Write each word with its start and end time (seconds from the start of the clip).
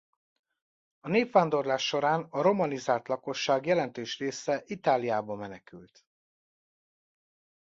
A 0.99 1.07
népvándorlás 1.07 1.85
során 1.87 2.27
a 2.29 2.41
romanizált 2.41 3.07
lakosság 3.07 3.65
jelentős 3.65 4.19
része 4.19 4.63
Itáliába 4.65 5.35
menekült. 5.35 6.05